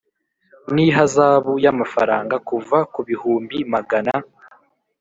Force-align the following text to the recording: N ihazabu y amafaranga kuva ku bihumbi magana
N 0.73 0.75
ihazabu 0.85 1.53
y 1.63 1.67
amafaranga 1.73 2.35
kuva 2.49 2.77
ku 2.93 2.99
bihumbi 3.07 3.57
magana 3.73 4.13